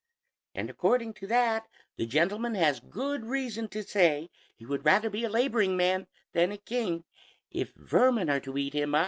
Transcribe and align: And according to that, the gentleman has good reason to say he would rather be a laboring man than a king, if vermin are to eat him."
And 0.55 0.67
according 0.67 1.13
to 1.15 1.27
that, 1.27 1.67
the 1.95 2.07
gentleman 2.07 2.55
has 2.55 2.79
good 2.79 3.23
reason 3.27 3.67
to 3.67 3.83
say 3.83 4.31
he 4.55 4.65
would 4.65 4.83
rather 4.83 5.11
be 5.11 5.23
a 5.25 5.29
laboring 5.29 5.77
man 5.77 6.07
than 6.33 6.51
a 6.51 6.57
king, 6.57 7.03
if 7.51 7.71
vermin 7.75 8.27
are 8.27 8.39
to 8.39 8.57
eat 8.57 8.73
him." 8.73 8.95